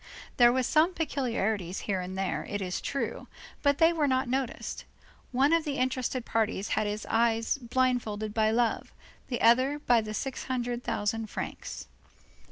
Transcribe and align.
There 0.37 0.51
were 0.51 0.63
some 0.63 0.95
peculiarities 0.95 1.81
here 1.81 2.01
and 2.01 2.17
there, 2.17 2.43
it 2.49 2.59
is 2.59 2.81
true, 2.81 3.27
but 3.61 3.77
they 3.77 3.93
were 3.93 4.07
not 4.07 4.27
noticed; 4.27 4.83
one 5.31 5.53
of 5.53 5.63
the 5.63 5.77
interested 5.77 6.25
parties 6.25 6.69
had 6.69 6.87
his 6.87 7.05
eyes 7.07 7.59
blindfolded 7.59 8.33
by 8.33 8.49
love, 8.49 8.91
the 9.27 9.41
others 9.41 9.79
by 9.85 10.01
the 10.01 10.15
six 10.15 10.45
hundred 10.45 10.83
thousand 10.83 11.27
francs. 11.29 11.85